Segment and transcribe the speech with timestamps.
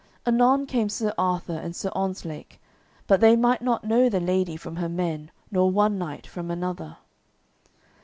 [0.25, 2.59] Anon came Sir Arthur and Sir Ontzlake,
[3.05, 6.97] but they might not know the lady from her men, nor one knight from another.